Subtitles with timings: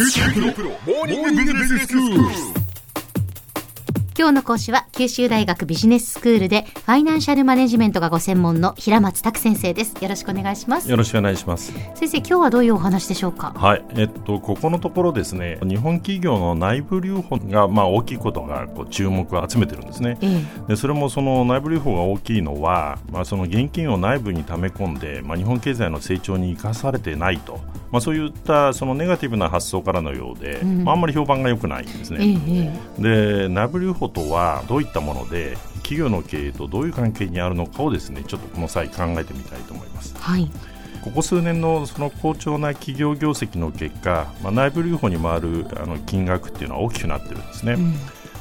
[0.00, 0.06] 今
[4.28, 10.00] 日の講師は九州大学ビジネススクールでファイナンシャルマネジメントがご専門の平松卓先生です。
[10.00, 10.88] よろしくお願いします。
[10.88, 11.72] よろしくお願いします。
[11.96, 13.52] 先生今日はどういうお話でしょうか？
[13.56, 20.16] はい、えっと、ここのところですね、日本企業の内部留保が、まあ、大きいことがこう注目を集めてるんですね。
[20.20, 20.68] ええ。
[20.68, 27.58] でそれもその内部留保が大きいのは、まあ、その現金を内部に溜め込んで、まあ、日本経済の成長に生かされてないと、
[27.90, 32.80] まあ、そういったそのネガティブな発想からのようで、うんまあ、あんまり評判が良くないんですええね。
[32.98, 40.14] えで内部留保とはどういったもので企業の経営とどういう関係にあるのかをですねちょっとこの際考えてみたいと思います。
[40.16, 40.50] えはい
[41.00, 47.74] ここ数年のその好調な企業業績の結果、まあ、内部留保に回るあの金額っていうのは大きくなってるんですね。
[47.74, 47.94] うん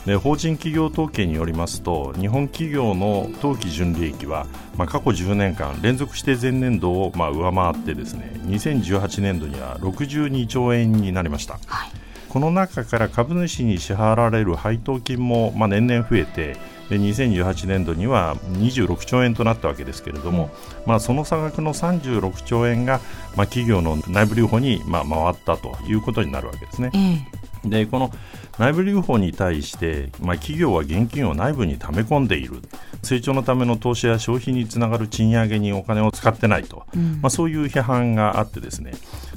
[0.07, 4.47] で法人企業統計によりますと日本企業の当期純利益は、
[4.77, 11.59] まあ、過去10年間連続して前年度をまあ上回ってですね2018年度には62兆円になりました。
[11.67, 11.89] はい。
[12.29, 16.55] この中から株主に支払われる配当金もまあ年々増えて
[16.89, 20.49] で2018年度には26兆円となったわけですけれども、
[20.85, 23.01] まあ、その差額の36兆円が、
[23.35, 26.91] まあ、企業の内部留保にまあ回ったということになるわけですね。
[26.93, 26.97] え
[27.33, 27.47] え。
[27.69, 28.11] でこの
[28.59, 32.61] 内部留保に対して、まあ、企業は現金を内部に溜め込んでいる。
[33.03, 37.19] 成長のための投資や消費につながる賃上げにお金を使ってないと、うん。
[37.21, 38.93] まあ、そういう批判があってですね。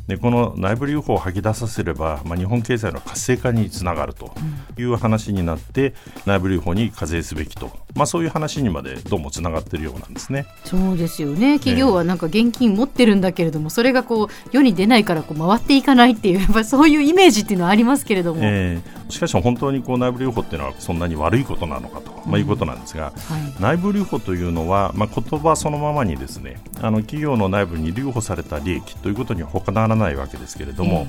[0.07, 4.33] でこの内部留保を吐き出させれば、まあ、日本経済の活性化につながると
[4.77, 5.95] いう話になって、
[6.27, 10.47] 内部留保に課税すべきと、まあ、そういう話にまでどうもつながっているようなんですね。
[10.65, 11.59] そうですよね。
[11.59, 23.63] 企業はなんか現金持ってるんだけれども、それがこう世に出ないからこう回っていかないっていうやっぱそういうイメージっていうのはありますけれども、えーしかし本当にこう内部留保っていうのはそんなに悪いことなのかと、まあ、いうことなんですが、はい。
[23.63, 31.09] 内部留保というのは、まあ、言葉そのままにですねあの企業の内部に留保された利益ということには他ならないわけですけれども、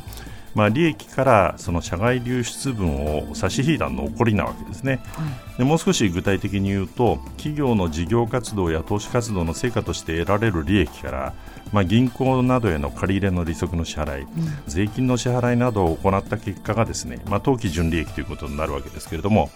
[0.54, 5.00] まあ、利益からその社外流出分を差し引いた残りなわけですね。
[5.14, 5.24] は
[5.56, 5.58] い。
[5.58, 11.34] でもう少し具体的に言うと企業の事業活動や投資活動の成果として得られる利益から、
[11.72, 14.28] まあ、銀行などへの借り入れの利息の支払い、
[14.68, 19.50] 税金の支払いなどを行った結果がですね、まあ、当期純利益ということになるわけですけれども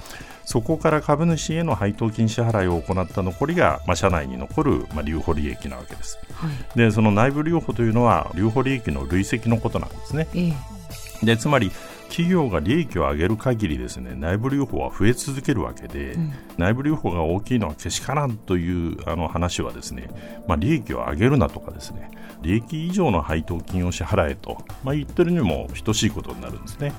[0.45, 6.19] そこから株主への配当金支払いを行った残りが、まあ、社内に残る、まあ、留保利益なわけです。
[6.33, 6.77] はい。
[6.77, 10.27] でその内部留保というのは留保利益の累積のことなんですね。
[10.35, 10.74] ええ
[11.23, 11.71] でつまり
[12.09, 16.33] 企業が利益を上げる限りですね内部留保は増え続けるわけで、うん。
[16.57, 20.09] 内部留保が大きいのはけしからんというあの話はですね、
[20.47, 22.11] まあ、利益を上げるなとかですね
[22.41, 26.93] 利益以上の配当金を支払えと、まあ、言ってるにも等しいことになるんですね。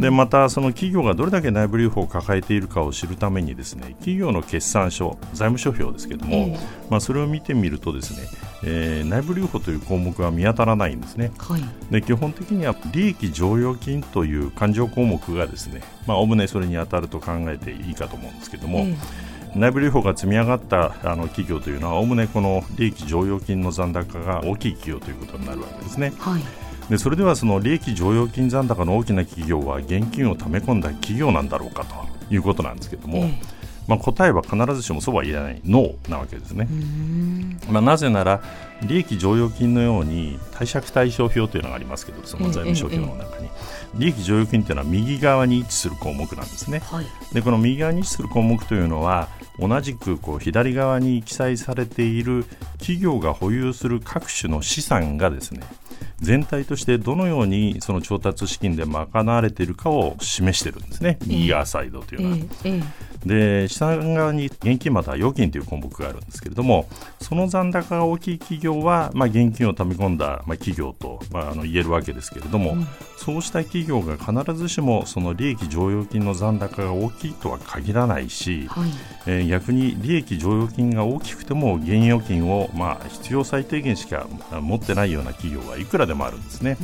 [0.00, 6.58] でまたその企業がどれだけ内部留保を抱えているかを知るためにですね企業の決算書財務諸表ですけども、ええ。
[6.88, 8.28] まあ、それを見てみるとですね、
[8.64, 11.32] えー内部留保という項目は見当たらないんですね。
[11.38, 11.62] はい。
[11.90, 18.96] で基本的には利益剰余金という勘定項目がですねまあおおむねそれに当たると考えていいかと思うんですけども、え
[19.54, 26.12] 内部留保が積み上がったあの企業というのはおおむねこの利益剰余金の残高が大きい企業ということになるわけですね。
[26.14, 26.42] えはい。
[26.90, 33.57] でそれではその利益剰余金残高の大きな企業は現金を貯め込んだ企業なんだろうかということなんですけども、ええ
[33.88, 36.68] まあ、答えは必ずしもそうは言えないノーなわけですね。
[37.70, 38.42] まあ、なぜなら
[38.82, 43.48] 利益剰余金のように貸借対照表というのがありますけどその財務諸表の中に、
[43.96, 46.80] 利益剰余金というのは右側に位置する項目なんですね。
[46.80, 47.06] はい。
[47.32, 49.28] でこの右側に位置する項目というのは
[49.58, 52.44] 同じくこう左側に記載されている
[52.78, 55.62] 企業が保有する各種の資産がですね
[56.20, 61.18] 全体としてどのようにその調達資金で賄われているかを示しているんですね。
[61.26, 62.36] 右側サイドというえのは。
[62.64, 66.88] ええで下側に現金または預金という項目があるんですけれども
[67.20, 72.86] その残高が大きい企業は、まあ、現金をため込んだ、まあ、企業と、まあ、あの言えるわけですけれども、うん。
[73.16, 78.90] そうした企業が必ずしもその利益剰余金の残高が大きいとは限らないし、はい。
[79.26, 86.76] えー逆に利益剰余金が大きくても現預金を、まあ、必要最低限しかあ持ってないような企業はいくらでもあるんですね。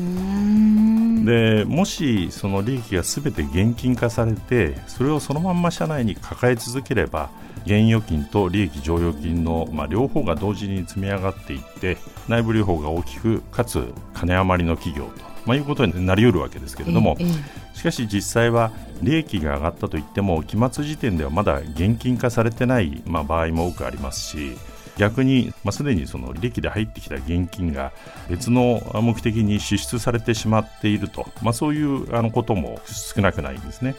[1.25, 7.31] でもしその利益がすべて現金化されてそれをそのまんま社内に抱え続ければ
[7.65, 11.97] 現預金と利益剰余金の、まあ、両方が同時に積み上がっていって
[12.29, 17.27] 内部留保が大きくかつ金余りの企業と、まあ、いうことになりうるわけですけれども、ええ
[17.61, 18.71] えしかし実際は
[19.03, 24.57] 利益が上がったといっても期末時点ではまだ現金化されてない、まあ、場合も多くありますし
[24.97, 27.93] 逆に、まあ、すでにその利益で入ってきた現金が
[28.29, 33.97] 別の目的に支出されてしまっていると、まあ、そういうあのことも少なくないんですね。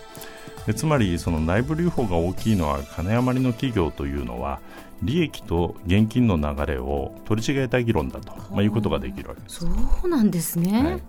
[0.65, 4.59] でつまりその内部留保が大きいのは金余りの企業というのは
[5.03, 9.59] 利益と現金の流れを取り違えた議論だと、まあ、いうことができるわけです。
[9.59, 9.67] そ
[10.03, 10.83] うなんですね。
[10.83, 11.01] はい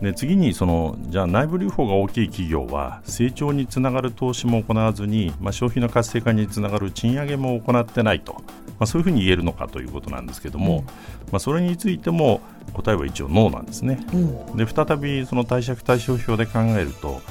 [0.00, 8.40] で次にそのじゃあ内部留保が大きい企業は成長につながる投資も行わずに、まあ、消費の活性化につながる賃上げも行ってないと、ま
[8.80, 12.40] あ、そういうふうに言えるのかということなんですけども、うん、まあ、それについても
[12.74, 14.04] 答えは一応ノーなんですね。
[14.12, 17.22] うん、で再びその貸借対照表で考えると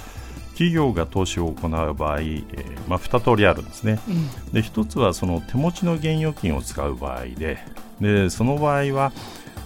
[0.54, 7.60] 企業が投資を行う場合、えー、まあ、2通りあるんですね、うん、で1つはその手持ちの現預金を使う場合で
[8.00, 9.12] でその場合は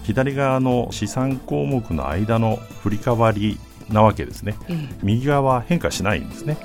[0.09, 3.59] 左側の資産項目の間の振り替わり
[3.89, 6.57] なわけですね、うん、右側は変化しないんですね、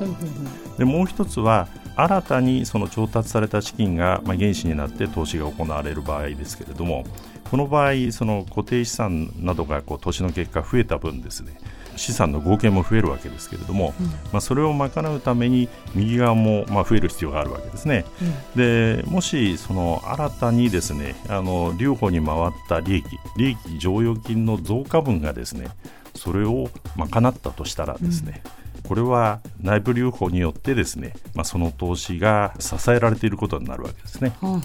[0.78, 7.04] でもう一つは新たにその調達された資金が、まあ、原資になって投資が行われる場合ですけれども
[7.50, 11.52] この場合その固定資産などがこう投資の結果増えた分ですね
[11.96, 18.04] 資産の合計も増えるわけですけれども、うん、まあ、それを賄うために右側もまあ増える必要があるわけですね、
[18.54, 23.06] うん、でもしその新たにですねあの留保に回った利益
[23.36, 25.68] 利益剰余金の増加分がですね
[26.14, 28.42] それを賄ったとしたらですね、
[28.76, 28.82] うん。
[28.88, 34.32] これは内部留保によってですね、まあ、その投資が支えられていることになるわけですね。
[34.42, 34.60] うんうん、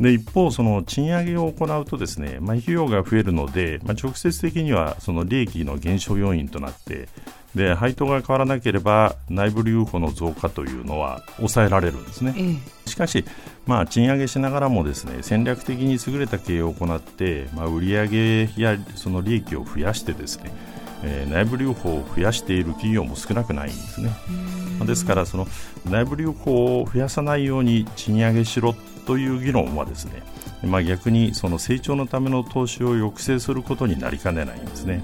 [0.00, 7.08] で一方、その賃上げを行うとですね、まあ、費用が増えるので、まあ、直接的にはその利益の減少要因となって
[7.54, 12.34] で配当が変わらなければ内部留保の増加というのは抑えられるんですね。
[12.84, 13.24] しかし、
[13.66, 20.52] まあ、賃上げしながらもですね戦略的に優れた経営を行って、まあ、売上やその利益を増やしてですね
[21.02, 24.10] えー、内部留保を増やしている企業も少なくないんですね。
[24.86, 25.46] ですからその
[25.88, 28.74] 内部留保を増やさないように賃上げしろ
[29.06, 30.22] という議論はですね、
[30.64, 35.02] まあ、逆にその成長のための投資を抑制することになりかねないんですね。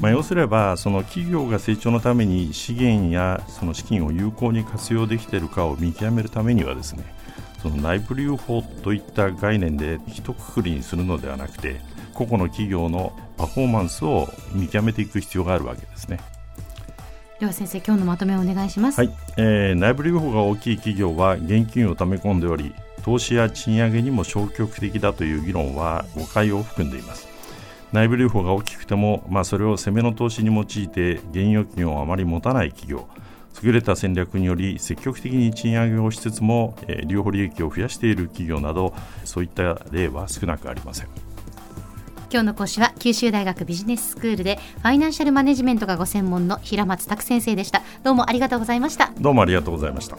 [0.00, 7.02] まあ、要すればその企業が成長のために資源やその資金を有効に活用できているかを見極めるためにはですね
[7.60, 11.80] その内部留保といった概念で一括りにするのではなくて
[12.14, 16.20] 個々の企業のパフォーマンスを見極めていく必要があるわけですね。
[17.40, 22.74] では先生今日のまとめをお願いします、はいえー、内部留保が大きい企業は現金を貯め込んでおり
[23.08, 27.26] 投資や賃上げにも消極的だという議論は誤解を含んでいます。
[27.90, 33.08] 内部留保が大きくても、まあ、それを攻めの投資に用いて現預金をあまり持たない企業
[33.62, 38.92] 優れた戦略により積極的に賃上げをしつつも、えー、留保利益を増やしている企業など
[39.24, 41.08] そういった例は少なくありません。
[42.30, 47.80] 今日の講師は九州大学ビジネススクールでファイナンシャルマネジメントがご専門の平松卓先生でした。
[48.02, 49.10] どうもありがとうございました。
[49.18, 50.18] どうもありがとうございました